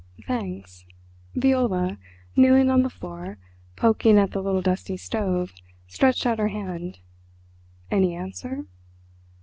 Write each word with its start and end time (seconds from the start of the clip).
"Thanks." 0.25 0.83
Viola, 1.35 1.99
kneeling 2.35 2.71
on 2.71 2.81
the 2.81 2.89
floor, 2.89 3.37
poking 3.75 4.17
at 4.17 4.31
the 4.31 4.41
little 4.41 4.63
dusty 4.63 4.97
stove, 4.97 5.53
stretched 5.87 6.25
out 6.25 6.39
her 6.39 6.47
hand. 6.47 6.97
"Any 7.91 8.15
answer?" 8.15 8.65